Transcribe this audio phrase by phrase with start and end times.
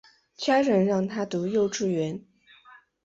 [0.35, 2.25] 家人让她读幼稚园